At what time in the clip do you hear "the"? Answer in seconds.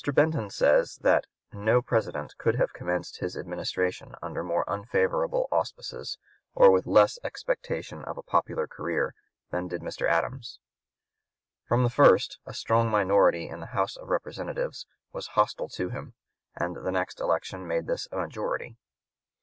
11.83-11.91, 13.59-13.75, 16.77-16.91